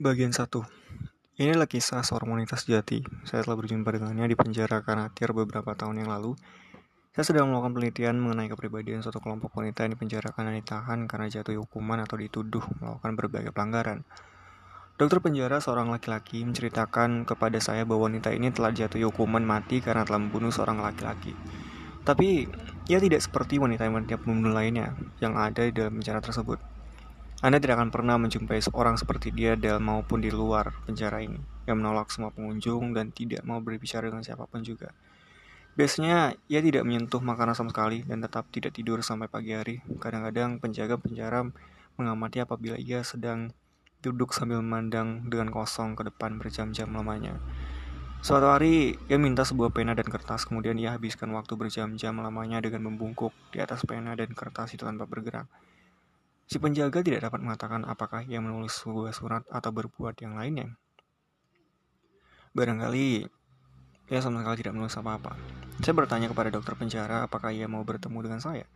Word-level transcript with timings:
Bagian 0.00 0.32
1 0.32 0.48
Inilah 1.44 1.68
kisah 1.68 2.00
seorang 2.00 2.32
wanita 2.32 2.56
sejati. 2.56 3.04
Saya 3.28 3.44
telah 3.44 3.60
berjumpa 3.60 3.84
dengannya 3.92 4.32
di 4.32 4.32
penjara 4.32 4.80
Kanatir 4.80 5.36
beberapa 5.36 5.76
tahun 5.76 6.00
yang 6.00 6.08
lalu. 6.08 6.40
Saya 7.12 7.28
sedang 7.28 7.52
melakukan 7.52 7.76
penelitian 7.76 8.16
mengenai 8.16 8.48
kepribadian 8.48 9.04
suatu 9.04 9.20
kelompok 9.20 9.52
wanita 9.60 9.84
yang 9.84 10.00
dipenjarakan 10.00 10.48
dan 10.48 10.54
ditahan 10.56 10.98
karena 11.04 11.28
jatuh 11.28 11.52
hukuman 11.52 12.00
atau 12.00 12.16
dituduh 12.16 12.64
melakukan 12.80 13.12
berbagai 13.12 13.52
pelanggaran. 13.52 14.08
Dokter 14.96 15.20
penjara 15.20 15.60
seorang 15.60 15.92
laki-laki 15.92 16.48
menceritakan 16.48 17.28
kepada 17.28 17.60
saya 17.60 17.84
bahwa 17.84 18.08
wanita 18.08 18.32
ini 18.32 18.48
telah 18.56 18.72
jatuh 18.72 19.04
hukuman 19.04 19.44
mati 19.44 19.84
karena 19.84 20.08
telah 20.08 20.16
membunuh 20.16 20.48
seorang 20.48 20.80
laki-laki. 20.80 21.36
Tapi, 22.08 22.48
ia 22.88 22.96
tidak 23.04 23.20
seperti 23.20 23.60
wanita-wanita 23.60 24.16
pembunuh 24.16 24.56
lainnya 24.56 24.96
yang 25.20 25.36
ada 25.36 25.60
di 25.60 25.76
dalam 25.76 26.00
penjara 26.00 26.24
tersebut. 26.24 26.79
Anda 27.40 27.56
tidak 27.56 27.80
akan 27.80 27.88
pernah 27.88 28.20
menjumpai 28.20 28.60
seorang 28.60 29.00
seperti 29.00 29.32
dia 29.32 29.56
dalam 29.56 29.88
maupun 29.88 30.20
di 30.20 30.28
luar 30.28 30.76
penjara 30.84 31.24
ini, 31.24 31.40
yang 31.64 31.80
menolak 31.80 32.12
semua 32.12 32.28
pengunjung 32.28 32.92
dan 32.92 33.16
tidak 33.16 33.40
mau 33.48 33.64
berbicara 33.64 34.12
dengan 34.12 34.20
siapa 34.20 34.44
pun 34.44 34.60
juga. 34.60 34.92
Biasanya, 35.72 36.36
ia 36.52 36.60
tidak 36.60 36.84
menyentuh 36.84 37.24
makanan 37.24 37.56
sama 37.56 37.72
sekali 37.72 38.04
dan 38.04 38.20
tetap 38.20 38.44
tidak 38.52 38.76
tidur 38.76 39.00
sampai 39.00 39.32
pagi 39.32 39.56
hari. 39.56 39.80
Kadang-kadang 39.96 40.60
penjaga 40.60 41.00
penjara 41.00 41.48
mengamati 41.96 42.44
apabila 42.44 42.76
ia 42.76 43.00
sedang 43.00 43.56
duduk 44.04 44.36
sambil 44.36 44.60
memandang 44.60 45.24
dengan 45.24 45.48
kosong 45.48 45.96
ke 45.96 46.12
depan 46.12 46.36
berjam-jam 46.36 46.92
lamanya. 46.92 47.40
Suatu 48.20 48.52
hari, 48.52 49.00
ia 49.08 49.16
minta 49.16 49.48
sebuah 49.48 49.72
pena 49.72 49.96
dan 49.96 50.04
kertas, 50.04 50.44
kemudian 50.44 50.76
ia 50.76 50.92
habiskan 50.92 51.32
waktu 51.32 51.56
berjam-jam 51.56 52.20
lamanya 52.20 52.60
dengan 52.60 52.92
membungkuk 52.92 53.32
di 53.48 53.64
atas 53.64 53.80
pena 53.88 54.12
dan 54.12 54.28
kertas 54.36 54.76
itu 54.76 54.84
tanpa 54.84 55.08
bergerak. 55.08 55.48
Si 56.50 56.58
penjaga 56.58 56.98
tidak 56.98 57.22
dapat 57.30 57.46
mengatakan 57.46 57.86
apakah 57.86 58.26
ia 58.26 58.42
menulis 58.42 58.74
sebuah 58.74 59.14
surat 59.14 59.46
atau 59.46 59.70
berbuat 59.70 60.18
yang 60.18 60.34
lainnya. 60.34 60.74
Barangkali 62.58 63.30
ia 64.10 64.18
sama 64.18 64.42
sekali 64.42 64.66
tidak 64.66 64.74
menulis 64.74 64.98
apa-apa. 64.98 65.38
Saya 65.78 65.94
bertanya 65.94 66.26
kepada 66.26 66.50
dokter 66.50 66.74
penjara 66.74 67.22
apakah 67.30 67.54
ia 67.54 67.70
mau 67.70 67.86
bertemu 67.86 68.18
dengan 68.26 68.42
saya. 68.42 68.66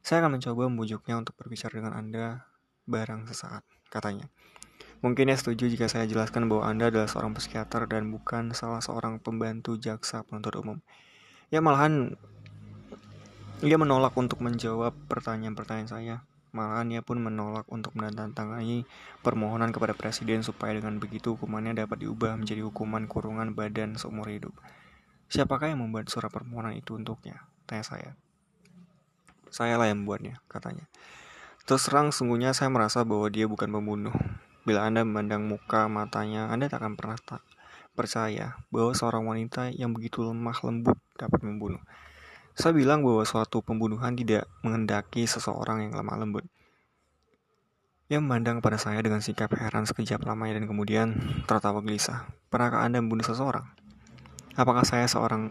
Saya 0.00 0.24
akan 0.24 0.40
mencoba 0.40 0.72
membujuknya 0.72 1.20
untuk 1.20 1.36
berbicara 1.36 1.76
dengan 1.76 1.92
Anda 1.92 2.48
barang 2.88 3.28
sesaat, 3.28 3.60
katanya. 3.92 4.32
Mungkin 5.04 5.28
ia 5.28 5.36
setuju 5.36 5.68
jika 5.68 5.92
saya 5.92 6.08
jelaskan 6.08 6.48
bahwa 6.48 6.64
Anda 6.64 6.88
adalah 6.88 7.12
seorang 7.12 7.36
psikiater 7.36 7.92
dan 7.92 8.08
bukan 8.08 8.56
salah 8.56 8.80
seorang 8.80 9.20
pembantu 9.20 9.76
jaksa 9.76 10.24
penuntut 10.24 10.56
umum. 10.56 10.80
Ya 11.52 11.60
malahan 11.60 12.16
ia 13.60 13.76
menolak 13.76 14.16
untuk 14.16 14.40
menjawab 14.40 14.96
pertanyaan-pertanyaan 15.12 15.92
saya. 15.92 16.16
Malahan 16.52 16.92
ia 16.92 17.00
pun 17.00 17.16
menolak 17.16 17.64
untuk 17.72 17.96
menandatangani 17.96 18.84
permohonan 19.24 19.72
kepada 19.72 19.96
presiden 19.96 20.44
supaya 20.44 20.76
dengan 20.76 21.00
begitu 21.00 21.32
hukumannya 21.32 21.80
dapat 21.80 22.04
diubah 22.04 22.36
menjadi 22.36 22.68
hukuman 22.68 23.08
kurungan 23.08 23.56
badan 23.56 23.96
seumur 23.96 24.28
hidup. 24.28 24.52
Siapakah 25.32 25.72
yang 25.72 25.80
membuat 25.80 26.12
surat 26.12 26.28
permohonan 26.28 26.76
itu 26.76 26.92
untuknya? 26.92 27.48
Tanya 27.64 27.84
saya. 27.88 28.10
Saya 29.48 29.80
lah 29.80 29.88
yang 29.88 30.04
membuatnya, 30.04 30.44
katanya. 30.44 30.84
Terus 31.64 31.88
terang 31.88 32.12
sungguhnya 32.12 32.52
saya 32.52 32.68
merasa 32.68 33.00
bahwa 33.00 33.32
dia 33.32 33.48
bukan 33.48 33.72
pembunuh. 33.72 34.12
Bila 34.68 34.84
Anda 34.84 35.08
memandang 35.08 35.48
muka 35.48 35.88
matanya, 35.88 36.52
Anda 36.52 36.68
tak 36.68 36.84
akan 36.84 37.00
pernah 37.00 37.16
tak 37.16 37.40
percaya 37.92 38.60
bahwa 38.72 38.92
seorang 38.96 39.24
wanita 39.24 39.72
yang 39.72 39.92
begitu 39.92 40.24
lemah 40.24 40.56
lembut 40.64 41.00
dapat 41.16 41.40
membunuh. 41.44 41.80
Saya 42.52 42.76
bilang 42.76 43.00
bahwa 43.00 43.24
suatu 43.24 43.64
pembunuhan 43.64 44.12
tidak 44.12 44.44
menghendaki 44.60 45.24
seseorang 45.24 45.88
yang 45.88 45.96
lemah 45.96 46.20
lembut. 46.20 46.44
Ia 48.12 48.20
memandang 48.20 48.60
pada 48.60 48.76
saya 48.76 49.00
dengan 49.00 49.24
sikap 49.24 49.56
heran 49.56 49.88
sekejap 49.88 50.20
lamanya 50.28 50.60
dan 50.60 50.68
kemudian 50.68 51.16
tertawa 51.48 51.80
gelisah. 51.80 52.28
Pernahkah 52.52 52.84
Anda 52.84 53.00
membunuh 53.00 53.24
seseorang? 53.24 53.64
Apakah 54.52 54.84
saya 54.84 55.08
seorang 55.08 55.48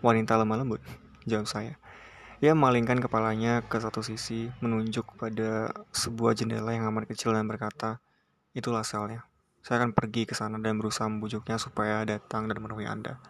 wanita 0.00 0.40
lemah 0.40 0.64
lembut? 0.64 0.80
Jawab 1.28 1.44
saya. 1.44 1.76
Ia 2.40 2.56
memalingkan 2.56 2.96
kepalanya 2.98 3.60
ke 3.68 3.76
satu 3.76 4.00
sisi, 4.00 4.48
menunjuk 4.64 5.04
pada 5.20 5.68
sebuah 5.92 6.32
jendela 6.32 6.72
yang 6.72 6.88
amat 6.88 7.12
kecil 7.12 7.36
dan 7.36 7.44
berkata, 7.44 8.00
Itulah 8.56 8.88
selnya. 8.88 9.28
Saya 9.60 9.84
akan 9.84 9.92
pergi 9.92 10.24
ke 10.24 10.32
sana 10.32 10.56
dan 10.58 10.80
berusaha 10.80 11.06
membujuknya 11.06 11.60
supaya 11.60 12.02
datang 12.08 12.48
dan 12.48 12.56
menemui 12.58 12.88
Anda. 12.88 13.20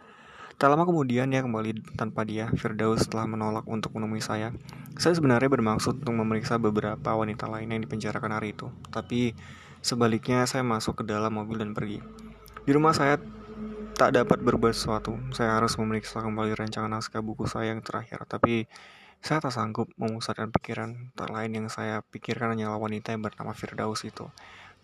Tak 0.61 0.69
lama 0.71 0.87
kemudian 0.87 1.27
ia 1.33 1.41
kembali 1.43 1.97
tanpa 1.97 2.23
dia. 2.23 2.47
Firdaus 2.55 3.03
telah 3.09 3.27
menolak 3.27 3.67
untuk 3.67 3.91
menemui 3.97 4.23
saya. 4.23 4.53
Saya 4.95 5.17
sebenarnya 5.17 5.49
bermaksud 5.49 6.05
untuk 6.05 6.15
memeriksa 6.15 6.61
beberapa 6.61 7.13
wanita 7.17 7.49
lain 7.49 7.73
yang 7.73 7.81
dipenjarakan 7.83 8.37
hari 8.37 8.55
itu. 8.55 8.69
Tapi 8.93 9.33
sebaliknya 9.83 10.45
saya 10.47 10.63
masuk 10.63 11.01
ke 11.01 11.03
dalam 11.03 11.33
mobil 11.33 11.59
dan 11.59 11.75
pergi. 11.75 11.99
Di 12.63 12.71
rumah 12.71 12.95
saya 12.95 13.19
tak 13.93 14.15
dapat 14.15 14.39
berbuat 14.39 14.73
sesuatu. 14.73 15.19
Saya 15.35 15.59
harus 15.59 15.75
memeriksa 15.75 16.23
kembali 16.23 16.55
rancangan 16.55 16.89
naskah 16.89 17.21
buku 17.21 17.45
saya 17.45 17.75
yang 17.75 17.83
terakhir. 17.83 18.23
Tapi 18.25 18.65
saya 19.23 19.39
tak 19.39 19.55
sanggup 19.55 19.91
memusatkan 19.99 20.49
pikiran. 20.51 21.11
Tak 21.15 21.31
lain 21.31 21.51
yang 21.55 21.67
saya 21.67 22.01
pikirkan 22.07 22.55
hanyalah 22.55 22.79
wanita 22.79 23.11
yang 23.11 23.21
bernama 23.23 23.51
Firdaus 23.51 24.01
itu. 24.07 24.31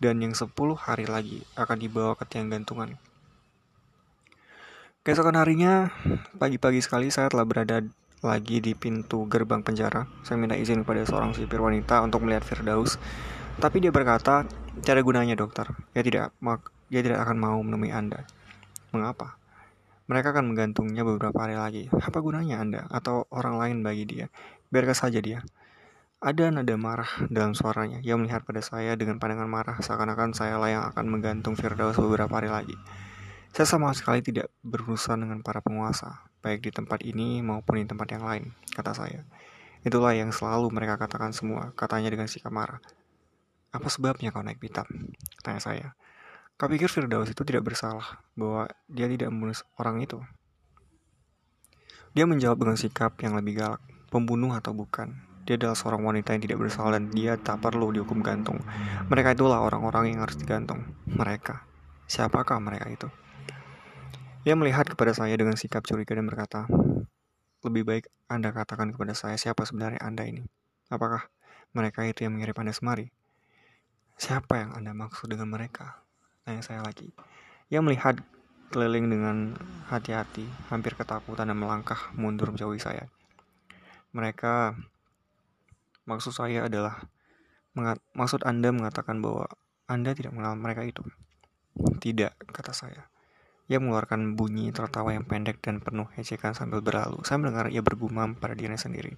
Dan 0.00 0.20
yang 0.24 0.32
10 0.32 0.52
hari 0.76 1.04
lagi 1.04 1.44
akan 1.56 1.76
dibawa 1.76 2.16
ke 2.16 2.24
tiang 2.24 2.48
gantungan. 2.48 2.96
Keesokan 5.10 5.42
harinya, 5.42 5.90
pagi-pagi 6.38 6.78
sekali 6.78 7.10
saya 7.10 7.26
telah 7.26 7.42
berada 7.42 7.82
lagi 8.22 8.62
di 8.62 8.78
pintu 8.78 9.26
gerbang 9.26 9.58
penjara. 9.58 10.06
Saya 10.22 10.38
minta 10.38 10.54
izin 10.54 10.86
kepada 10.86 11.02
seorang 11.02 11.34
sipir 11.34 11.58
wanita 11.58 11.98
untuk 12.06 12.22
melihat 12.22 12.46
Firdaus. 12.46 12.94
Tapi 13.58 13.82
dia 13.82 13.90
berkata, 13.90 14.46
cara 14.86 15.02
gunanya 15.02 15.34
dokter. 15.34 15.66
Dia 15.90 16.06
tidak, 16.06 16.30
dia 16.86 17.02
tidak 17.02 17.26
akan 17.26 17.42
mau 17.42 17.58
menemui 17.58 17.90
Anda. 17.90 18.22
Mengapa? 18.94 19.34
Mereka 20.06 20.30
akan 20.30 20.54
menggantungnya 20.54 21.02
beberapa 21.02 21.42
hari 21.42 21.58
lagi. 21.58 21.84
Apa 21.90 22.22
gunanya 22.22 22.62
Anda 22.62 22.86
atau 22.86 23.26
orang 23.34 23.58
lain 23.58 23.76
bagi 23.82 24.06
dia? 24.06 24.30
Biarkan 24.70 24.94
saja 24.94 25.18
dia. 25.18 25.42
Ada 26.22 26.54
nada 26.54 26.78
marah 26.78 27.26
dalam 27.26 27.58
suaranya. 27.58 27.98
Ia 28.06 28.14
melihat 28.14 28.46
pada 28.46 28.62
saya 28.62 28.94
dengan 28.94 29.18
pandangan 29.18 29.50
marah, 29.50 29.82
seakan-akan 29.82 30.38
saya 30.38 30.54
lah 30.54 30.70
yang 30.70 30.86
akan 30.86 31.10
menggantung 31.10 31.58
Firdaus 31.58 31.98
beberapa 31.98 32.30
hari 32.30 32.46
lagi. 32.46 32.78
Saya 33.50 33.66
sama 33.66 33.90
sekali 33.90 34.22
tidak 34.22 34.46
berurusan 34.62 35.26
dengan 35.26 35.42
para 35.42 35.58
penguasa, 35.58 36.22
baik 36.38 36.62
di 36.62 36.70
tempat 36.70 37.02
ini 37.02 37.42
maupun 37.42 37.82
di 37.82 37.86
tempat 37.86 38.06
yang 38.14 38.22
lain, 38.22 38.54
kata 38.78 38.94
saya. 38.94 39.26
Itulah 39.82 40.14
yang 40.14 40.30
selalu 40.30 40.70
mereka 40.70 40.94
katakan 41.02 41.34
semua, 41.34 41.74
katanya 41.74 42.14
dengan 42.14 42.30
sikap 42.30 42.54
marah. 42.54 42.78
Apa 43.74 43.90
sebabnya 43.90 44.30
kau 44.30 44.46
naik 44.46 44.62
pitam? 44.62 44.86
Tanya 45.42 45.58
saya. 45.58 45.98
Kau 46.54 46.70
pikir 46.70 46.86
Firdaus 46.86 47.26
itu 47.26 47.42
tidak 47.42 47.66
bersalah, 47.66 48.22
bahwa 48.38 48.70
dia 48.86 49.10
tidak 49.10 49.34
membunuh 49.34 49.58
orang 49.82 49.98
itu? 49.98 50.22
Dia 52.14 52.30
menjawab 52.30 52.58
dengan 52.58 52.78
sikap 52.78 53.18
yang 53.18 53.34
lebih 53.34 53.58
galak, 53.58 53.82
pembunuh 54.14 54.54
atau 54.54 54.70
bukan. 54.70 55.26
Dia 55.42 55.58
adalah 55.58 55.74
seorang 55.74 56.06
wanita 56.06 56.38
yang 56.38 56.42
tidak 56.46 56.58
bersalah 56.62 56.94
dan 56.94 57.10
dia 57.10 57.34
tak 57.34 57.58
perlu 57.58 57.90
dihukum 57.90 58.22
gantung. 58.22 58.62
Mereka 59.10 59.34
itulah 59.34 59.58
orang-orang 59.58 60.14
yang 60.14 60.22
harus 60.22 60.38
digantung. 60.38 60.86
Mereka. 61.10 61.66
Siapakah 62.06 62.62
mereka 62.62 62.86
itu? 62.86 63.10
Ia 64.40 64.56
melihat 64.56 64.88
kepada 64.88 65.12
saya 65.12 65.36
dengan 65.36 65.52
sikap 65.52 65.84
curiga 65.84 66.16
dan 66.16 66.24
berkata, 66.24 66.64
lebih 67.60 67.84
baik 67.84 68.08
Anda 68.24 68.56
katakan 68.56 68.88
kepada 68.88 69.12
saya 69.12 69.36
siapa 69.36 69.68
sebenarnya 69.68 70.00
Anda 70.00 70.24
ini. 70.24 70.48
Apakah 70.88 71.28
mereka 71.76 72.08
itu 72.08 72.24
yang 72.24 72.32
mengirim 72.32 72.56
Anda 72.56 72.72
semari? 72.72 73.12
Siapa 74.16 74.56
yang 74.56 74.72
Anda 74.72 74.96
maksud 74.96 75.28
dengan 75.28 75.52
mereka? 75.52 76.00
Tanya 76.48 76.64
saya 76.64 76.80
lagi. 76.80 77.12
Ia 77.68 77.84
melihat 77.84 78.16
keliling 78.72 79.12
dengan 79.12 79.60
hati-hati, 79.92 80.48
hampir 80.72 80.96
ketakutan 80.96 81.52
dan 81.52 81.60
melangkah 81.60 82.08
mundur 82.16 82.48
menjauhi 82.48 82.80
saya. 82.80 83.12
Mereka, 84.16 84.72
maksud 86.08 86.32
saya 86.32 86.64
adalah, 86.64 86.96
maksud 88.16 88.40
Anda 88.48 88.72
mengatakan 88.72 89.20
bahwa 89.20 89.52
Anda 89.84 90.16
tidak 90.16 90.32
mengenal 90.32 90.56
mereka 90.56 90.80
itu. 90.88 91.04
Tidak, 91.76 92.48
kata 92.56 92.72
saya. 92.72 93.09
Ia 93.70 93.78
mengeluarkan 93.78 94.34
bunyi 94.34 94.74
tertawa 94.74 95.14
yang 95.14 95.22
pendek 95.22 95.62
dan 95.62 95.78
penuh 95.78 96.10
ejekan 96.18 96.58
sambil 96.58 96.82
berlalu. 96.82 97.22
Saya 97.22 97.38
mendengar 97.38 97.70
ia 97.70 97.78
bergumam 97.78 98.34
pada 98.34 98.58
dirinya 98.58 98.74
sendiri. 98.74 99.14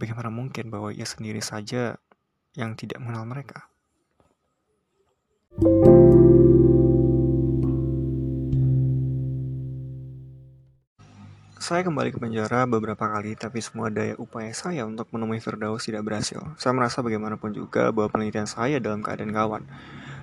Bagaimana 0.00 0.32
mungkin 0.32 0.72
bahwa 0.72 0.88
ia 0.88 1.04
sendiri 1.04 1.44
saja 1.44 2.00
yang 2.56 2.72
tidak 2.80 2.96
mengenal 3.04 3.28
mereka? 3.28 3.68
Saya 11.60 11.84
kembali 11.84 12.16
ke 12.16 12.16
penjara 12.16 12.64
beberapa 12.64 13.04
kali, 13.04 13.36
tapi 13.36 13.60
semua 13.60 13.92
daya 13.92 14.16
upaya 14.16 14.48
saya 14.56 14.88
untuk 14.88 15.12
menemui 15.12 15.44
Firdaus 15.44 15.84
tidak 15.84 16.08
berhasil. 16.08 16.40
Saya 16.56 16.72
merasa 16.72 17.04
bagaimanapun 17.04 17.52
juga 17.52 17.92
bahwa 17.92 18.08
penelitian 18.08 18.48
saya 18.48 18.80
dalam 18.80 19.04
keadaan 19.04 19.36
kawan. 19.36 19.68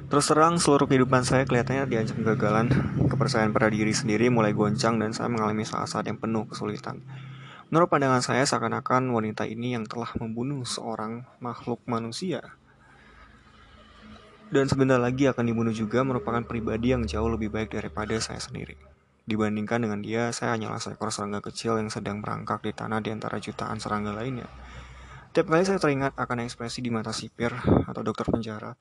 Terus 0.06 0.30
terang 0.30 0.62
seluruh 0.62 0.86
kehidupan 0.86 1.26
saya 1.26 1.50
kelihatannya 1.50 1.90
diancam 1.90 2.22
kegagalan. 2.22 2.68
Kepercayaan 3.10 3.50
pada 3.50 3.74
diri 3.74 3.90
sendiri 3.90 4.30
mulai 4.30 4.54
goncang 4.54 5.02
dan 5.02 5.18
saya 5.18 5.34
mengalami 5.34 5.66
saat-saat 5.66 6.06
yang 6.06 6.22
penuh 6.22 6.46
kesulitan. 6.46 7.02
Menurut 7.74 7.90
pandangan 7.90 8.22
saya 8.22 8.46
seakan-akan 8.46 9.10
wanita 9.10 9.50
ini 9.50 9.74
yang 9.74 9.90
telah 9.90 10.14
membunuh 10.22 10.62
seorang 10.62 11.26
makhluk 11.42 11.82
manusia. 11.90 12.42
dan 14.46 14.70
sebentar 14.70 15.02
lagi 15.02 15.26
akan 15.26 15.42
dibunuh 15.42 15.74
juga 15.74 16.06
merupakan 16.06 16.46
pribadi 16.46 16.94
yang 16.94 17.10
jauh 17.10 17.28
lebih 17.28 17.50
baik 17.50 17.74
daripada 17.74 18.14
saya 18.22 18.38
sendiri. 18.38 18.78
Dibandingkan 19.26 19.82
dengan 19.82 20.06
dia, 20.06 20.30
saya 20.30 20.54
hanyalah 20.54 20.78
seekor 20.78 21.10
serangga 21.10 21.42
kecil 21.42 21.82
yang 21.82 21.90
sedang 21.90 22.22
merangkak 22.22 22.62
di 22.62 22.70
tanah 22.70 23.02
di 23.02 23.10
antara 23.10 23.42
jutaan 23.42 23.82
serangga 23.82 24.14
lainnya. 24.14 24.46
Tiap 25.34 25.50
kali 25.50 25.66
saya 25.66 25.82
teringat 25.82 26.14
akan 26.14 26.46
ekspresi 26.46 26.86
di 26.86 26.94
mata 26.94 27.10
sipir 27.10 27.58
atau 27.90 28.06
dokter 28.06 28.30
penjara 28.30 28.78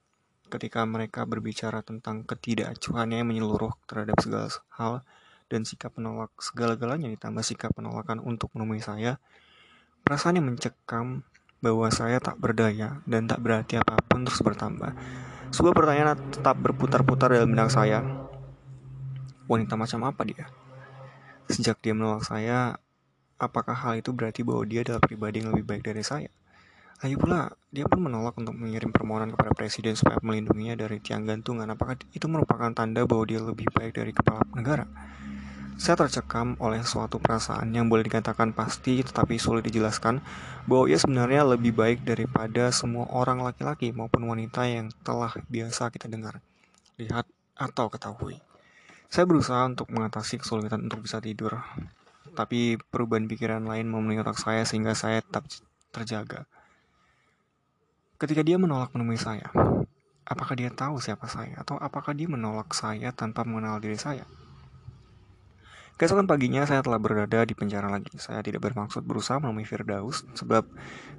ketika 0.55 0.87
mereka 0.87 1.27
berbicara 1.27 1.83
tentang 1.83 2.23
ketidakacuannya 2.23 3.19
yang 3.19 3.29
menyeluruh 3.35 3.75
terhadap 3.91 4.15
segala 4.23 4.47
hal 4.79 5.03
dan 5.51 5.67
sikap 5.67 5.99
penolak 5.99 6.31
segala-galanya 6.39 7.11
ditambah 7.11 7.43
sikap 7.43 7.75
penolakan 7.75 8.23
untuk 8.23 8.55
menemui 8.55 8.79
saya, 8.79 9.19
perasaan 10.07 10.39
yang 10.39 10.47
mencekam 10.47 11.27
bahwa 11.59 11.91
saya 11.91 12.23
tak 12.23 12.39
berdaya 12.39 13.03
dan 13.03 13.27
tak 13.27 13.43
berarti 13.43 13.83
apa 13.83 13.99
pun 14.07 14.23
terus 14.23 14.39
bertambah. 14.47 14.95
Sebuah 15.51 15.75
pertanyaan 15.75 16.15
tetap 16.31 16.55
berputar-putar 16.63 17.35
dalam 17.35 17.51
benak 17.51 17.75
saya. 17.75 18.05
Wanita 19.51 19.75
macam 19.75 20.07
apa 20.07 20.23
dia? 20.23 20.47
Sejak 21.51 21.83
dia 21.83 21.93
menolak 21.93 22.25
saya, 22.25 22.79
apakah 23.37 23.75
hal 23.75 24.01
itu 24.01 24.15
berarti 24.15 24.47
bahwa 24.47 24.63
dia 24.65 24.87
adalah 24.87 25.03
pribadi 25.03 25.43
yang 25.43 25.51
lebih 25.53 25.67
baik 25.67 25.83
dari 25.83 26.01
saya? 26.07 26.31
Lagi 27.05 27.21
pula, 27.21 27.53
dia 27.69 27.85
pun 27.85 28.01
menolak 28.01 28.33
untuk 28.41 28.57
mengirim 28.57 28.89
permohonan 28.89 29.29
kepada 29.37 29.53
presiden 29.53 29.93
supaya 29.93 30.17
melindunginya 30.25 30.89
dari 30.89 31.05
tiang 31.05 31.29
gantungan. 31.29 31.69
Apakah 31.69 32.01
itu 32.17 32.25
merupakan 32.33 32.73
tanda 32.73 33.05
bahwa 33.05 33.29
dia 33.29 33.45
lebih 33.45 33.69
baik 33.77 33.93
dari 33.93 34.17
kepala 34.17 34.41
negara? 34.57 34.89
Saya 35.77 36.01
tercekam 36.01 36.57
oleh 36.65 36.81
suatu 36.81 37.21
perasaan 37.21 37.77
yang 37.77 37.93
boleh 37.93 38.09
dikatakan 38.09 38.57
pasti 38.57 39.05
tetapi 39.05 39.37
sulit 39.37 39.69
dijelaskan 39.69 40.25
bahwa 40.65 40.89
ia 40.89 40.97
sebenarnya 40.97 41.45
lebih 41.45 41.77
baik 41.77 42.09
daripada 42.09 42.73
semua 42.73 43.05
orang 43.13 43.45
laki-laki 43.45 43.93
maupun 43.93 44.25
wanita 44.25 44.65
yang 44.65 44.89
telah 45.05 45.37
biasa 45.53 45.93
kita 45.93 46.09
dengar, 46.09 46.41
lihat, 46.97 47.29
atau 47.53 47.93
ketahui. 47.93 48.41
Saya 49.13 49.29
berusaha 49.29 49.61
untuk 49.69 49.93
mengatasi 49.93 50.41
kesulitan 50.41 50.89
untuk 50.89 51.05
bisa 51.05 51.21
tidur, 51.21 51.61
tapi 52.33 52.81
perubahan 52.89 53.29
pikiran 53.29 53.61
lain 53.61 53.93
memenuhi 53.93 54.25
otak 54.25 54.41
saya 54.41 54.65
sehingga 54.65 54.97
saya 54.97 55.21
tetap 55.21 55.45
terjaga. 55.93 56.49
Ketika 58.25 58.41
dia 58.41 58.57
menolak 58.57 58.89
menemui 58.97 59.21
saya, 59.21 59.53
apakah 60.25 60.57
dia 60.57 60.73
tahu 60.73 60.97
siapa 60.97 61.29
saya 61.29 61.61
atau 61.61 61.77
apakah 61.77 62.17
dia 62.17 62.25
menolak 62.25 62.73
saya 62.73 63.13
tanpa 63.13 63.45
mengenal 63.45 63.77
diri 63.85 64.01
saya? 64.01 64.25
Keesokan 66.01 66.25
paginya 66.25 66.65
saya 66.65 66.81
telah 66.81 66.97
berada 66.97 67.45
di 67.45 67.53
penjara 67.53 67.85
lagi. 67.93 68.17
Saya 68.17 68.41
tidak 68.41 68.65
bermaksud 68.65 69.05
berusaha 69.05 69.37
menemui 69.45 69.69
Firdaus, 69.69 70.25
sebab 70.41 70.65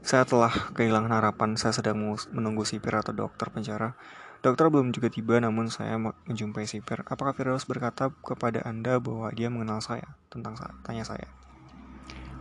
saya 0.01 0.25
telah 0.25 0.49
kehilangan 0.73 1.13
harapan 1.13 1.53
saya 1.61 1.77
sedang 1.77 2.01
menunggu 2.33 2.65
sipir 2.65 2.97
atau 2.97 3.13
dokter 3.13 3.53
penjara. 3.53 3.93
Dokter 4.41 4.65
belum 4.73 4.89
juga 4.89 5.13
tiba, 5.13 5.37
namun 5.37 5.69
saya 5.69 6.01
menjumpai 6.01 6.65
sipir. 6.65 7.05
Apakah 7.05 7.37
Firdaus 7.37 7.69
berkata 7.69 8.09
kepada 8.25 8.65
Anda 8.65 8.97
bahwa 8.97 9.29
dia 9.29 9.53
mengenal 9.53 9.77
saya? 9.77 10.17
Tentang 10.33 10.57
saya, 10.57 10.73
tanya 10.81 11.05
saya. 11.05 11.29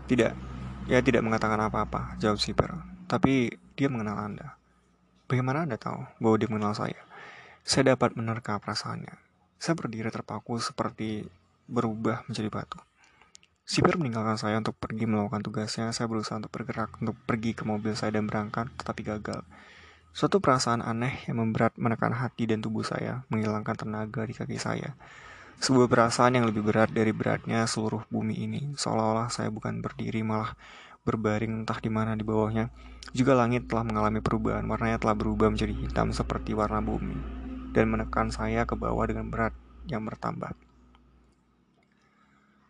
Tidak, 0.09 0.33
ia 0.89 1.05
tidak 1.05 1.21
mengatakan 1.21 1.61
apa-apa, 1.61 2.17
jawab 2.17 2.41
sipir. 2.41 2.73
Tapi 3.05 3.61
dia 3.75 3.91
mengenal 3.91 4.17
Anda. 4.23 4.55
Bagaimana 5.27 5.67
Anda 5.67 5.75
tahu 5.75 6.07
bahwa 6.23 6.37
dia 6.39 6.47
mengenal 6.47 6.75
saya? 6.79 7.01
Saya 7.67 7.95
dapat 7.95 8.15
menerka 8.15 8.55
perasaannya. 8.63 9.19
Saya 9.59 9.75
berdiri 9.75 10.15
terpaku 10.15 10.63
seperti 10.63 11.27
berubah 11.67 12.23
menjadi 12.31 12.49
batu. 12.55 12.79
Sipir 13.65 13.97
meninggalkan 13.97 14.37
saya 14.37 14.61
untuk 14.61 14.77
pergi 14.77 15.09
melakukan 15.09 15.41
tugasnya. 15.41 15.89
Saya 15.91 16.07
berusaha 16.07 16.37
untuk 16.37 16.53
bergerak 16.53 16.93
untuk 17.01 17.17
pergi 17.25 17.57
ke 17.57 17.65
mobil 17.65 17.97
saya 17.97 18.13
dan 18.15 18.29
berangkat, 18.29 18.69
tetapi 18.77 19.01
gagal. 19.03 19.41
Suatu 20.15 20.39
perasaan 20.39 20.85
aneh 20.85 21.27
yang 21.27 21.43
memberat 21.43 21.75
menekan 21.75 22.15
hati 22.15 22.47
dan 22.47 22.63
tubuh 22.63 22.87
saya, 22.87 23.27
menghilangkan 23.33 23.75
tenaga 23.75 24.23
di 24.23 24.37
kaki 24.37 24.61
saya. 24.61 24.95
Sebuah 25.59 25.91
perasaan 25.91 26.39
yang 26.39 26.47
lebih 26.47 26.63
berat 26.63 26.93
dari 26.93 27.11
beratnya 27.11 27.65
seluruh 27.67 28.07
bumi 28.13 28.39
ini, 28.39 28.63
seolah-olah 28.79 29.33
saya 29.33 29.49
bukan 29.51 29.83
berdiri 29.83 30.21
malah 30.23 30.55
berbaring 31.05 31.63
entah 31.63 31.79
di 31.79 31.93
mana 31.93 32.17
di 32.17 32.25
bawahnya. 32.25 32.73
Juga 33.13 33.37
langit 33.37 33.69
telah 33.69 33.85
mengalami 33.85 34.25
perubahan, 34.25 34.65
warnanya 34.65 34.99
telah 34.99 35.15
berubah 35.15 35.53
menjadi 35.53 35.77
hitam 35.77 36.11
seperti 36.11 36.57
warna 36.57 36.81
bumi, 36.81 37.15
dan 37.77 37.93
menekan 37.93 38.33
saya 38.33 38.65
ke 38.65 38.75
bawah 38.75 39.05
dengan 39.05 39.29
berat 39.29 39.53
yang 39.87 40.03
bertambah. 40.03 40.57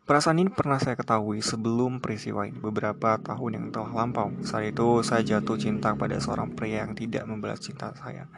Perasaan 0.05 0.37
ini 0.37 0.53
pernah 0.53 0.77
saya 0.77 1.01
ketahui 1.01 1.41
sebelum 1.41 1.97
peristiwa 1.97 2.45
ini 2.45 2.61
beberapa 2.61 3.17
tahun 3.17 3.57
yang 3.57 3.67
telah 3.73 4.05
lampau. 4.05 4.37
Saat 4.45 4.77
itu 4.77 5.01
saya 5.01 5.25
jatuh 5.25 5.57
cinta 5.57 5.97
pada 5.97 6.21
seorang 6.21 6.53
pria 6.53 6.85
yang 6.85 6.93
tidak 6.93 7.25
membalas 7.25 7.65
cinta 7.65 7.89
saya. 7.97 8.29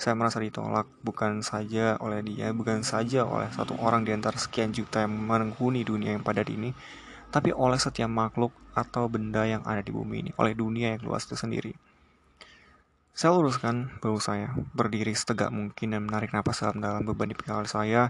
Saya 0.00 0.16
merasa 0.16 0.40
ditolak 0.40 0.88
bukan 1.04 1.44
saja 1.44 2.00
oleh 2.00 2.24
dia, 2.24 2.56
bukan 2.56 2.80
saja 2.80 3.28
oleh 3.28 3.52
satu 3.52 3.76
orang 3.84 4.08
di 4.08 4.16
antara 4.16 4.40
sekian 4.40 4.72
juta 4.72 5.04
yang 5.04 5.12
menghuni 5.12 5.84
dunia 5.84 6.16
yang 6.16 6.24
padat 6.24 6.48
ini, 6.48 6.72
tapi 7.30 7.54
oleh 7.54 7.78
setiap 7.78 8.10
makhluk 8.10 8.50
atau 8.74 9.06
benda 9.06 9.46
yang 9.46 9.62
ada 9.66 9.82
di 9.82 9.90
bumi 9.90 10.26
ini, 10.26 10.30
oleh 10.38 10.54
dunia 10.54 10.94
yang 10.94 11.02
luas 11.06 11.26
itu 11.26 11.34
sendiri. 11.34 11.74
Saya 13.10 13.36
luruskan 13.36 14.00
bahu 14.00 14.16
saya, 14.22 14.54
berdiri 14.72 15.12
setegak 15.12 15.50
mungkin 15.52 15.92
dan 15.92 16.06
menarik 16.06 16.30
napas 16.32 16.62
dalam-dalam 16.62 17.04
beban 17.04 17.28
di 17.28 17.36
kepala 17.36 17.66
saya 17.68 18.08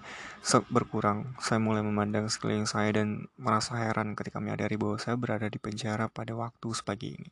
berkurang. 0.70 1.34
Saya 1.40 1.58
mulai 1.58 1.82
memandang 1.82 2.28
sekeliling 2.31 2.69
saya 2.69 2.94
dan 2.94 3.26
merasa 3.34 3.75
heran 3.81 4.14
ketika 4.14 4.38
menyadari 4.38 4.76
bahwa 4.78 5.00
saya 5.02 5.17
berada 5.19 5.50
di 5.50 5.58
penjara 5.58 6.06
pada 6.06 6.37
waktu 6.37 6.69
sepagi 6.70 7.17
ini. 7.17 7.31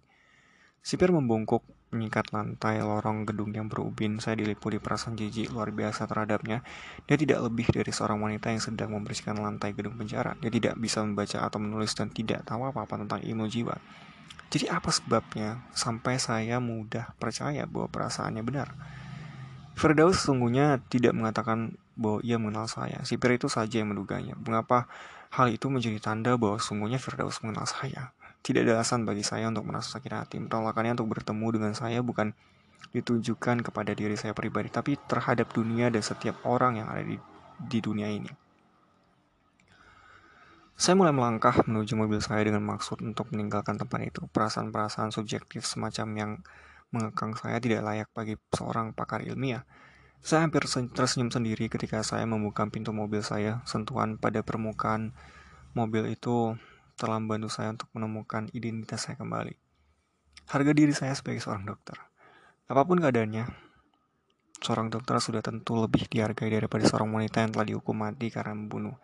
Sipir 0.83 1.13
membungkuk 1.15 1.63
menyikat 1.89 2.31
lantai 2.37 2.85
lorong 2.85 3.25
gedung 3.25 3.51
yang 3.53 3.67
berubin. 3.67 4.21
Saya 4.21 4.37
diliputi 4.37 4.77
perasaan 4.77 5.17
jijik 5.17 5.53
luar 5.53 5.73
biasa 5.73 6.05
terhadapnya. 6.05 6.61
Dia 7.09 7.17
tidak 7.17 7.45
lebih 7.49 7.69
dari 7.73 7.89
seorang 7.89 8.21
wanita 8.21 8.53
yang 8.53 8.61
sedang 8.61 8.93
membersihkan 8.93 9.41
lantai 9.41 9.73
gedung 9.73 9.97
penjara. 9.97 10.37
Dia 10.41 10.53
tidak 10.53 10.77
bisa 10.77 11.01
membaca 11.01 11.45
atau 11.45 11.59
menulis 11.61 11.97
dan 11.97 12.13
tidak 12.13 12.45
tahu 12.45 12.69
apa-apa 12.69 13.01
tentang 13.05 13.21
ilmu 13.25 13.49
jiwa. 13.49 13.77
Jadi 14.49 14.65
apa 14.73 14.89
sebabnya 14.89 15.61
sampai 15.77 16.17
saya 16.17 16.57
mudah 16.57 17.13
percaya 17.21 17.69
bahwa 17.69 17.89
perasaannya 17.93 18.41
benar? 18.41 18.73
Firdaus 19.77 20.25
sesungguhnya 20.25 20.81
tidak 20.89 21.15
mengatakan 21.15 21.77
bahwa 21.95 22.19
ia 22.25 22.41
mengenal 22.41 22.67
saya. 22.67 23.05
Sipir 23.05 23.37
itu 23.37 23.47
saja 23.53 23.79
yang 23.79 23.93
menduganya. 23.93 24.35
Mengapa 24.41 24.89
hal 25.31 25.53
itu 25.53 25.69
menjadi 25.69 26.01
tanda 26.01 26.35
bahwa 26.41 26.57
sungguhnya 26.59 26.97
Firdaus 26.97 27.45
mengenal 27.45 27.69
saya? 27.69 28.17
Tidak 28.43 28.65
ada 28.65 28.81
alasan 28.81 29.05
bagi 29.05 29.27
saya 29.27 29.51
untuk 29.51 29.69
merasa 29.69 29.99
sakit 29.99 30.13
hati. 30.15 30.37
Penolakannya 30.41 30.97
untuk 30.97 31.13
bertemu 31.13 31.47
dengan 31.61 31.73
saya 31.77 32.01
bukan 32.01 32.33
ditujukan 32.95 33.61
kepada 33.61 33.93
diri 33.93 34.17
saya 34.17 34.33
pribadi, 34.33 34.73
tapi 34.73 34.97
terhadap 34.97 35.53
dunia 35.53 35.93
dan 35.93 36.01
setiap 36.01 36.41
orang 36.49 36.81
yang 36.81 36.89
ada 36.89 37.05
di, 37.05 37.19
di 37.61 37.79
dunia 37.83 38.09
ini. 38.09 38.31
Saya 40.79 40.95
mulai 40.95 41.11
melangkah 41.11 41.67
menuju 41.67 41.99
mobil 41.99 42.23
saya 42.23 42.47
dengan 42.47 42.63
maksud 42.63 43.03
untuk 43.03 43.35
meninggalkan 43.35 43.75
tempat 43.75 43.99
itu. 44.15 44.31
Perasaan-perasaan 44.31 45.11
subjektif 45.11 45.67
semacam 45.67 46.07
yang 46.15 46.31
mengekang 46.95 47.35
saya 47.35 47.59
tidak 47.59 47.83
layak 47.83 48.09
bagi 48.15 48.39
seorang 48.55 48.95
pakar 48.95 49.27
ilmiah. 49.27 49.67
Saya 50.23 50.47
hampir 50.47 50.63
tersenyum 50.71 51.35
sendiri 51.35 51.67
ketika 51.67 52.07
saya 52.07 52.31
membuka 52.31 52.63
pintu 52.71 52.95
mobil 52.95 53.27
saya. 53.27 53.59
Sentuhan 53.67 54.23
pada 54.23 54.47
permukaan 54.47 55.19
mobil 55.75 56.15
itu 56.15 56.55
telah 56.99 57.23
membantu 57.23 57.55
saya 57.55 57.71
untuk 57.71 57.87
menemukan 57.95 58.51
identitas 58.51 59.07
saya 59.07 59.15
kembali. 59.15 59.55
Harga 60.51 60.73
diri 60.75 60.91
saya 60.91 61.15
sebagai 61.15 61.39
seorang 61.39 61.65
dokter. 61.71 61.95
Apa 62.67 62.83
pun 62.83 62.99
keadaannya, 62.99 63.47
seorang 64.59 64.91
dokter 64.91 65.23
sudah 65.23 65.41
tentu 65.41 65.79
lebih 65.79 66.11
dihargai 66.11 66.51
daripada 66.51 66.83
seorang 66.85 67.15
wanita 67.15 67.47
yang 67.47 67.55
telah 67.55 67.67
dihukum 67.71 67.95
mati 67.95 68.29
karena 68.29 68.59
membunuh. 68.59 68.99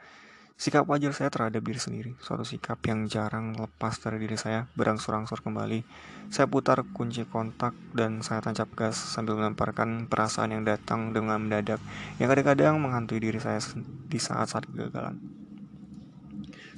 Sikap 0.55 0.87
wajar 0.87 1.11
saya 1.11 1.35
terhadap 1.35 1.67
diri 1.67 1.83
sendiri, 1.83 2.11
suatu 2.23 2.47
sikap 2.47 2.79
yang 2.87 3.11
jarang 3.11 3.59
lepas 3.59 3.99
dari 3.99 4.23
diri 4.23 4.39
saya, 4.39 4.71
berangsur-angsur 4.79 5.43
kembali. 5.43 5.83
Saya 6.31 6.47
putar 6.47 6.87
kunci 6.95 7.27
kontak 7.27 7.75
dan 7.91 8.23
saya 8.23 8.39
tancap 8.39 8.71
gas 8.79 8.95
sambil 8.95 9.35
melemparkan 9.35 10.07
perasaan 10.07 10.55
yang 10.55 10.63
datang 10.63 11.11
dengan 11.11 11.43
mendadak, 11.43 11.83
yang 12.23 12.31
kadang-kadang 12.31 12.79
menghantui 12.79 13.19
diri 13.19 13.43
saya 13.43 13.59
di 14.07 14.19
saat-saat 14.23 14.71
kegagalan. 14.71 15.19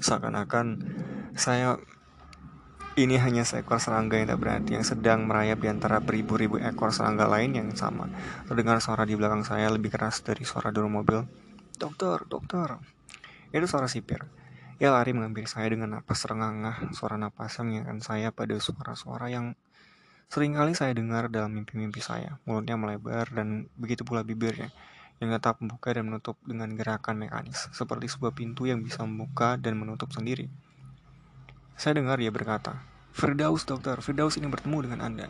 Seakan-akan 0.01 0.67
saya 1.37 1.77
ini 2.97 3.21
hanya 3.21 3.45
seekor 3.45 3.77
serangga 3.77 4.17
yang 4.17 4.33
tak 4.33 4.41
berarti 4.41 4.71
yang 4.73 4.87
sedang 4.89 5.29
merayap 5.29 5.61
di 5.61 5.69
antara 5.69 6.01
beribu-ribu 6.01 6.57
ekor 6.57 6.97
serangga 6.97 7.29
lain 7.29 7.53
yang 7.53 7.69
sama. 7.77 8.09
Terdengar 8.49 8.81
suara 8.81 9.05
di 9.05 9.13
belakang 9.13 9.45
saya 9.45 9.69
lebih 9.69 9.93
keras 9.93 10.25
dari 10.25 10.49
suara 10.49 10.73
dorong 10.73 11.05
mobil. 11.05 11.21
Dokter, 11.77 12.25
dokter, 12.25 12.81
itu 13.53 13.69
suara 13.69 13.85
sipir. 13.85 14.25
Ia 14.81 14.97
lari 14.97 15.13
mengambil 15.13 15.45
saya 15.45 15.69
dengan 15.69 16.01
napas 16.01 16.25
rengangah, 16.25 16.89
suara 16.97 17.21
napasnya 17.21 17.69
mengingatkan 17.69 18.01
saya 18.01 18.29
pada 18.33 18.57
suara-suara 18.57 19.29
yang 19.29 19.53
sering 20.33 20.57
kali 20.57 20.73
saya 20.73 20.97
dengar 20.97 21.29
dalam 21.29 21.53
mimpi-mimpi 21.53 22.01
saya. 22.01 22.41
Mulutnya 22.49 22.81
melebar 22.81 23.29
dan 23.29 23.69
begitu 23.77 24.09
pula 24.09 24.25
bibirnya, 24.25 24.73
yang 25.21 25.33
tetap 25.37 25.61
membuka 25.61 25.93
dan 25.93 26.09
menutup 26.09 26.41
dengan 26.45 26.73
gerakan 26.77 27.21
mekanis, 27.21 27.69
seperti 27.77 28.09
sebuah 28.09 28.33
pintu 28.33 28.65
yang 28.65 28.81
bisa 28.81 29.05
membuka 29.05 29.61
dan 29.61 29.77
menutup 29.77 30.13
sendiri. 30.13 30.49
Saya 31.77 32.01
dengar 32.01 32.17
dia 32.17 32.33
berkata, 32.33 32.81
Firdaus 33.13 33.69
dokter, 33.69 34.01
Firdaus 34.01 34.41
ini 34.41 34.49
bertemu 34.49 34.89
dengan 34.89 35.01
Anda. 35.05 35.27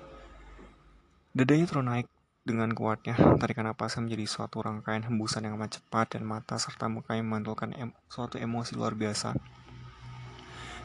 Dadanya 1.34 1.66
terus 1.68 1.84
naik 1.84 2.06
Dengan 2.46 2.70
kuatnya, 2.78 3.18
tarikan 3.42 3.66
napas 3.66 3.98
menjadi 3.98 4.22
suatu 4.22 4.62
rangkaian 4.62 5.02
hembusan 5.02 5.42
yang 5.42 5.58
amat 5.58 5.82
cepat 5.82 6.14
dan 6.14 6.22
mata 6.22 6.54
serta 6.62 6.86
mukanya 6.86 7.26
memantulkan 7.26 7.74
em 7.74 7.90
suatu 8.06 8.38
emosi 8.38 8.78
luar 8.78 8.94
biasa. 8.94 9.34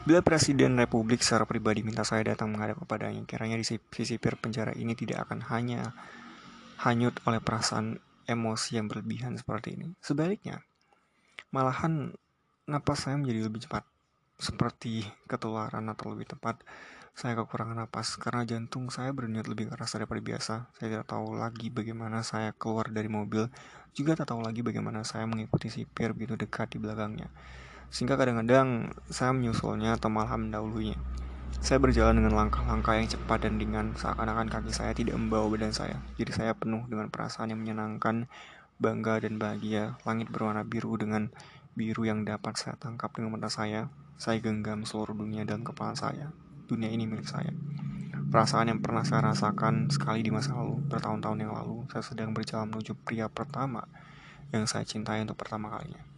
Bila 0.02 0.18
Presiden 0.26 0.74
Republik 0.74 1.22
secara 1.22 1.46
pribadi 1.46 1.86
minta 1.86 2.02
saya 2.02 2.34
datang 2.34 2.50
menghadap 2.50 2.82
kepadanya, 2.82 3.22
kiranya 3.30 3.54
di 3.54 3.62
sipir 3.78 4.34
penjara 4.42 4.74
ini 4.74 4.98
tidak 4.98 5.30
akan 5.30 5.46
hanya 5.54 5.94
hanyut 6.82 7.14
oleh 7.30 7.38
perasaan 7.38 8.02
emosi 8.26 8.82
yang 8.82 8.90
berlebihan 8.90 9.38
seperti 9.38 9.78
ini. 9.78 9.94
Sebaliknya, 10.02 10.66
malahan 11.54 12.10
napas 12.66 13.06
saya 13.06 13.14
menjadi 13.14 13.46
lebih 13.46 13.70
cepat, 13.70 13.86
seperti 14.42 15.06
ketularan 15.30 15.86
atau 15.86 16.10
lebih 16.10 16.34
tepat 16.34 16.58
saya 17.12 17.36
kekurangan 17.36 17.76
napas 17.76 18.16
karena 18.16 18.40
jantung 18.48 18.88
saya 18.88 19.12
berdenyut 19.12 19.44
lebih 19.44 19.68
keras 19.68 19.92
daripada 19.92 20.16
biasa. 20.24 20.72
Saya 20.80 20.86
tidak 20.96 21.06
tahu 21.12 21.36
lagi 21.36 21.68
bagaimana 21.68 22.24
saya 22.24 22.56
keluar 22.56 22.88
dari 22.88 23.12
mobil, 23.12 23.52
juga 23.92 24.16
tak 24.16 24.32
tahu 24.32 24.40
lagi 24.40 24.64
bagaimana 24.64 25.04
saya 25.04 25.28
mengikuti 25.28 25.68
sipir 25.68 26.16
begitu 26.16 26.40
dekat 26.40 26.72
di 26.72 26.80
belakangnya. 26.80 27.28
Sehingga 27.92 28.16
kadang-kadang 28.16 28.96
saya 29.12 29.36
menyusulnya 29.36 30.00
atau 30.00 30.08
malah 30.08 30.40
mendahulunya. 30.40 30.96
Saya 31.60 31.76
berjalan 31.76 32.24
dengan 32.24 32.32
langkah-langkah 32.32 32.96
yang 32.96 33.12
cepat 33.12 33.44
dan 33.44 33.60
ringan, 33.60 33.92
seakan-akan 33.92 34.48
kaki 34.48 34.72
saya 34.72 34.96
tidak 34.96 35.20
membawa 35.20 35.52
badan 35.52 35.76
saya. 35.76 36.00
Jadi 36.16 36.32
saya 36.32 36.56
penuh 36.56 36.88
dengan 36.88 37.12
perasaan 37.12 37.52
yang 37.52 37.60
menyenangkan, 37.60 38.24
bangga 38.80 39.20
dan 39.20 39.36
bahagia. 39.36 40.00
Langit 40.08 40.32
berwarna 40.32 40.64
biru 40.64 40.96
dengan 40.96 41.28
biru 41.76 42.08
yang 42.08 42.24
dapat 42.24 42.56
saya 42.56 42.80
tangkap 42.80 43.12
dengan 43.12 43.36
mata 43.36 43.52
saya. 43.52 43.92
Saya 44.22 44.38
genggam 44.38 44.86
seluruh 44.86 45.18
dunia 45.18 45.42
dalam 45.42 45.66
kepala 45.66 45.98
saya 45.98 46.30
dunia 46.70 46.88
ini 46.88 47.04
milik 47.10 47.26
saya. 47.26 47.50
Perasaan 48.30 48.72
yang 48.72 48.80
pernah 48.80 49.04
saya 49.04 49.34
rasakan 49.34 49.92
sekali 49.92 50.24
di 50.24 50.32
masa 50.32 50.56
lalu, 50.56 50.80
bertahun-tahun 50.88 51.42
yang 51.42 51.52
lalu, 51.52 51.84
saya 51.92 52.00
sedang 52.00 52.32
berjalan 52.32 52.72
menuju 52.72 52.96
pria 53.02 53.28
pertama 53.28 53.84
yang 54.54 54.64
saya 54.64 54.88
cintai 54.88 55.20
untuk 55.20 55.36
pertama 55.36 55.68
kalinya. 55.68 56.11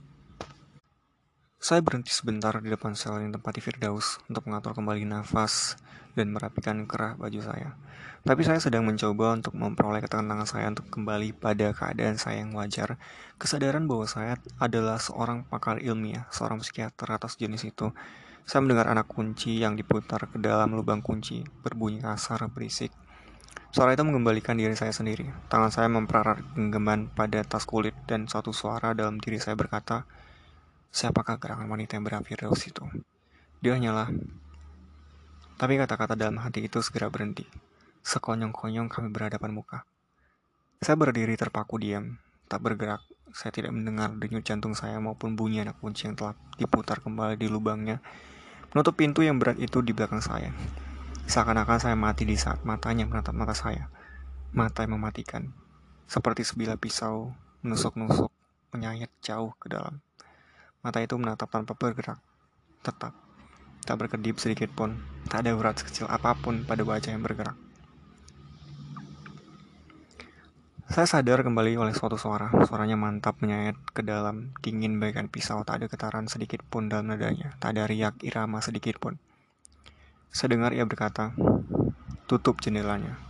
Saya 1.64 1.80
berhenti 1.80 2.12
sebentar 2.12 2.52
di 2.60 2.68
depan 2.68 2.92
sel 2.92 3.24
yang 3.24 3.32
tempat 3.32 3.56
di 3.56 3.64
Firdaus 3.64 4.20
untuk 4.28 4.44
mengatur 4.44 4.76
kembali 4.76 5.08
nafas 5.08 5.80
dan 6.12 6.28
merapikan 6.28 6.84
kerah 6.84 7.16
baju 7.16 7.40
saya. 7.40 7.72
Tapi 8.20 8.44
saya 8.44 8.60
sedang 8.60 8.84
mencoba 8.84 9.32
untuk 9.32 9.56
memperoleh 9.56 10.04
ketenangan 10.04 10.44
saya 10.44 10.68
untuk 10.68 10.92
kembali 10.92 11.32
pada 11.32 11.72
keadaan 11.72 12.20
saya 12.20 12.44
yang 12.44 12.52
wajar. 12.52 13.00
Kesadaran 13.40 13.88
bahwa 13.88 14.04
saya 14.04 14.36
adalah 14.60 15.00
seorang 15.00 15.48
pakar 15.48 15.80
ilmiah, 15.80 16.28
seorang 16.28 16.60
psikiater 16.60 17.08
atas 17.08 17.40
jenis 17.40 17.64
itu, 17.64 17.96
saya 18.44 18.60
mendengar 18.60 18.92
anak 18.92 19.08
kunci 19.08 19.56
yang 19.56 19.72
diputar 19.72 20.28
ke 20.28 20.36
dalam 20.36 20.76
lubang 20.76 21.00
kunci, 21.00 21.48
berbunyi 21.64 22.04
kasar, 22.04 22.44
berisik. 22.52 22.92
Suara 23.72 23.96
itu 23.96 24.04
mengembalikan 24.04 24.60
diri 24.60 24.76
saya 24.76 24.92
sendiri. 24.92 25.32
Tangan 25.48 25.72
saya 25.72 25.88
mempererat 25.88 26.44
genggaman 26.52 27.08
pada 27.08 27.40
tas 27.40 27.64
kulit 27.64 27.96
dan 28.04 28.28
suatu 28.28 28.52
suara 28.52 28.92
dalam 28.92 29.16
diri 29.16 29.40
saya 29.40 29.56
berkata, 29.56 30.04
Siapakah 30.94 31.42
gerangan 31.42 31.66
wanita 31.66 31.98
yang 31.98 32.06
berakhir 32.06 32.46
dari 32.46 32.54
itu? 32.54 32.86
Dia 33.58 33.74
hanyalah... 33.74 34.14
Tapi 35.58 35.74
kata-kata 35.74 36.14
dalam 36.14 36.38
hati 36.38 36.70
itu 36.70 36.78
segera 36.86 37.10
berhenti. 37.10 37.42
Sekonyong-konyong 38.06 38.86
kami 38.86 39.10
berhadapan 39.10 39.50
muka. 39.50 39.82
Saya 40.78 40.94
berdiri 40.94 41.34
terpaku 41.34 41.82
diam, 41.82 42.22
tak 42.46 42.62
bergerak. 42.62 43.02
Saya 43.34 43.50
tidak 43.50 43.74
mendengar 43.74 44.14
denyut 44.14 44.46
jantung 44.46 44.78
saya 44.78 45.02
maupun 45.02 45.34
bunyi 45.34 45.66
anak 45.66 45.82
kunci 45.82 46.06
yang 46.06 46.14
telah 46.14 46.38
diputar 46.62 47.02
kembali 47.02 47.34
di 47.34 47.50
lubangnya 47.50 47.98
menutup 48.70 48.94
pintu 48.94 49.26
yang 49.26 49.42
berat 49.42 49.58
itu 49.58 49.82
di 49.82 49.90
belakang 49.90 50.22
saya. 50.22 50.54
Seakan-akan 51.26 51.78
saya 51.82 51.96
mati 51.98 52.22
di 52.22 52.38
saat 52.38 52.62
matanya 52.62 53.06
menatap 53.06 53.34
mata 53.34 53.54
saya. 53.54 53.90
Mata 54.54 54.86
yang 54.86 54.94
mematikan. 54.98 55.50
Seperti 56.06 56.46
sebilah 56.46 56.78
pisau 56.78 57.34
menusuk-nusuk, 57.66 58.30
menyayat 58.70 59.10
jauh 59.22 59.54
ke 59.58 59.70
dalam. 59.70 59.98
Mata 60.84 61.00
itu 61.00 61.16
menatap 61.16 61.48
tanpa 61.48 61.72
bergerak. 61.72 62.20
Tetap. 62.84 63.16
Tak 63.88 63.96
berkedip 63.96 64.36
sedikit 64.36 64.68
pun. 64.76 65.00
Tak 65.32 65.48
ada 65.48 65.56
urat 65.56 65.80
sekecil 65.80 66.04
apa 66.12 66.36
pun 66.36 66.68
pada 66.68 66.84
wajah 66.84 67.16
yang 67.16 67.24
bergerak. 67.24 67.56
Saya 70.84 71.08
sadar 71.08 71.40
kembali 71.40 71.80
oleh 71.80 71.96
suatu 71.96 72.20
suara. 72.20 72.52
Suaranya 72.68 73.00
mantap 73.00 73.40
menyayat 73.40 73.80
ke 73.96 74.04
dalam, 74.04 74.52
dingin 74.60 75.00
bagaikan 75.00 75.32
pisau. 75.32 75.64
Tak 75.64 75.80
ada 75.80 75.86
getaran 75.88 76.28
sedikit 76.28 76.60
pun 76.60 76.92
dalam 76.92 77.08
nadanya. 77.08 77.56
Tak 77.56 77.72
ada 77.72 77.88
riak 77.88 78.20
irama 78.20 78.60
sedikit 78.60 79.00
pun. 79.00 79.16
Saya 80.28 80.52
ia 80.76 80.84
berkata, 80.84 81.32
tutup 82.28 82.60
jendelanya. 82.60 83.23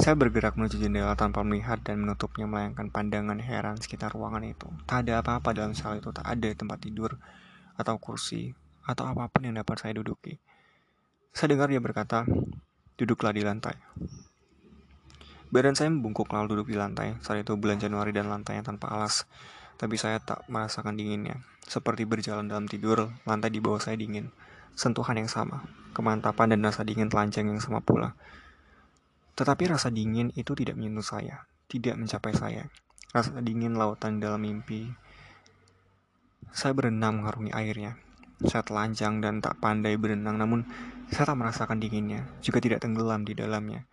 Saya 0.00 0.16
bergerak 0.16 0.56
menuju 0.56 0.80
jendela 0.80 1.12
tanpa 1.12 1.44
melihat 1.44 1.76
dan 1.84 2.00
menutupnya 2.00 2.48
melayangkan 2.48 2.88
pandangan 2.88 3.36
heran 3.36 3.76
sekitar 3.76 4.16
ruangan 4.16 4.48
itu. 4.48 4.64
Tak 4.88 5.04
ada 5.04 5.20
apa-apa 5.20 5.52
dalam 5.52 5.76
sel 5.76 6.00
itu, 6.00 6.08
tak 6.08 6.24
ada 6.24 6.48
tempat 6.56 6.80
tidur 6.80 7.20
atau 7.76 8.00
kursi 8.00 8.56
atau 8.88 9.04
apa 9.04 9.28
pun 9.28 9.44
yang 9.44 9.60
dapat 9.60 9.76
saya 9.76 10.00
duduki. 10.00 10.40
Saya 11.36 11.52
dengar 11.52 11.68
dia 11.68 11.84
berkata, 11.84 12.24
duduklah 12.96 13.36
di 13.36 13.44
lantai. 13.44 13.76
Badan 15.52 15.76
saya 15.76 15.92
membungkuk 15.92 16.32
lalu 16.32 16.56
duduk 16.56 16.72
di 16.72 16.80
lantai. 16.80 17.20
Saat 17.20 17.44
itu 17.44 17.52
bulan 17.60 17.76
Januari 17.76 18.16
dan 18.16 18.32
lantainya 18.32 18.64
tanpa 18.64 18.88
alas. 18.88 19.28
Tapi 19.76 20.00
saya 20.00 20.16
tak 20.16 20.48
merasakan 20.48 20.96
dinginnya. 20.96 21.44
Seperti 21.60 22.08
berjalan 22.08 22.48
dalam 22.48 22.64
tidur, 22.64 23.12
lantai 23.28 23.52
di 23.52 23.60
bawah 23.60 23.84
saya 23.84 24.00
dingin. 24.00 24.32
Sentuhan 24.72 25.20
yang 25.20 25.28
sama, 25.28 25.60
kemantapan 25.92 26.56
dan 26.56 26.64
rasa 26.64 26.88
dingin 26.88 27.12
telanjang 27.12 27.52
yang 27.52 27.60
sama 27.60 27.84
pula. 27.84 28.16
Tetapi 29.40 29.72
rasa 29.72 29.88
dingin 29.88 30.28
itu 30.36 30.52
tidak 30.52 30.76
menyentuh 30.76 31.16
saya, 31.16 31.48
tidak 31.64 31.96
mencapai 31.96 32.36
saya. 32.36 32.68
Rasa 33.08 33.40
dingin 33.40 33.72
lautan 33.72 34.20
dalam 34.20 34.44
mimpi. 34.44 34.84
Saya 36.52 36.76
berenang 36.76 37.24
mengarungi 37.24 37.48
airnya. 37.56 37.96
Saya 38.44 38.60
telanjang 38.60 39.24
dan 39.24 39.40
tak 39.40 39.56
pandai 39.56 39.96
berenang, 39.96 40.36
namun 40.36 40.68
saya 41.08 41.32
tak 41.32 41.40
merasakan 41.40 41.80
dinginnya, 41.80 42.28
juga 42.44 42.60
tidak 42.60 42.84
tenggelam 42.84 43.24
di 43.24 43.32
dalamnya. 43.32 43.88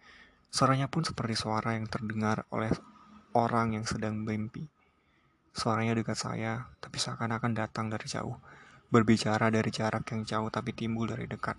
Suaranya 0.52 0.92
pun 0.92 1.08
seperti 1.08 1.40
suara 1.40 1.80
yang 1.80 1.88
terdengar 1.88 2.44
oleh 2.52 2.76
orang 3.32 3.80
yang 3.80 3.88
sedang 3.88 4.28
bermimpi. 4.28 4.68
Suaranya 5.56 5.96
dekat 5.96 6.20
saya, 6.20 6.68
tapi 6.84 7.00
seakan-akan 7.00 7.56
datang 7.56 7.88
dari 7.88 8.04
jauh. 8.04 8.36
Berbicara 8.92 9.48
dari 9.48 9.72
jarak 9.72 10.12
yang 10.12 10.28
jauh 10.28 10.52
tapi 10.52 10.76
timbul 10.76 11.08
dari 11.08 11.24
dekat. 11.24 11.56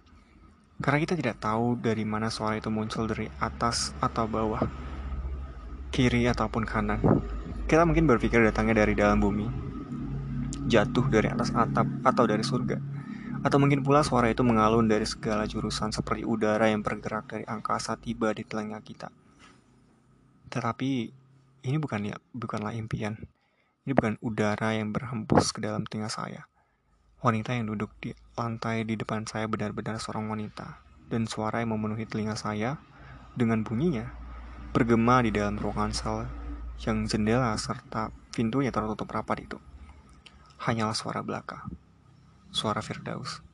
Karena 0.78 1.02
kita 1.02 1.18
tidak 1.18 1.42
tahu 1.42 1.74
dari 1.74 2.06
mana 2.06 2.30
suara 2.30 2.54
itu 2.54 2.70
muncul 2.70 3.10
dari 3.10 3.26
atas 3.42 3.90
atau 3.98 4.30
bawah, 4.30 4.62
kiri 5.90 6.30
ataupun 6.30 6.62
kanan. 6.62 7.02
Kita 7.66 7.82
mungkin 7.82 8.06
berpikir 8.06 8.38
datangnya 8.46 8.86
dari 8.86 8.94
dalam 8.94 9.18
bumi, 9.18 9.50
jatuh 10.70 11.10
dari 11.10 11.34
atas 11.34 11.50
atap 11.50 11.82
atau 12.06 12.24
dari 12.30 12.46
surga. 12.46 12.78
Atau 13.42 13.58
mungkin 13.58 13.82
pula 13.82 14.06
suara 14.06 14.30
itu 14.30 14.46
mengalun 14.46 14.86
dari 14.86 15.02
segala 15.02 15.50
jurusan 15.50 15.90
seperti 15.90 16.22
udara 16.22 16.70
yang 16.70 16.86
bergerak 16.86 17.26
dari 17.26 17.42
angkasa 17.42 17.98
tiba 17.98 18.30
di 18.30 18.46
telinga 18.46 18.78
kita. 18.78 19.10
Tetapi 20.46 20.90
ini 21.66 21.76
bukan 21.82 22.14
ya, 22.14 22.16
bukanlah 22.30 22.70
impian. 22.78 23.18
Ini 23.82 23.92
bukan 23.98 24.14
udara 24.22 24.78
yang 24.78 24.94
berhembus 24.94 25.50
ke 25.50 25.58
dalam 25.58 25.82
telinga 25.90 26.06
saya. 26.06 26.46
Wanita 27.18 27.54
yang 27.56 27.66
duduk 27.70 27.90
di 27.98 28.14
lantai 28.38 28.86
di 28.86 28.94
depan 28.94 29.26
saya 29.26 29.50
benar-benar 29.50 29.98
seorang 29.98 30.30
wanita. 30.30 30.78
Dan 31.08 31.26
suara 31.26 31.64
yang 31.64 31.74
memenuhi 31.74 32.04
telinga 32.04 32.38
saya 32.38 32.78
dengan 33.34 33.64
bunyinya 33.64 34.12
bergema 34.70 35.24
di 35.24 35.32
dalam 35.32 35.56
ruangan 35.56 35.90
sel 35.96 36.28
yang 36.84 37.08
jendela 37.08 37.56
serta 37.58 38.14
pintunya 38.30 38.70
tertutup 38.70 39.08
rapat 39.10 39.48
itu. 39.48 39.58
Hanyalah 40.62 40.94
suara 40.94 41.24
belaka 41.24 41.66
suara 42.50 42.80
Firdaus. 42.80 43.47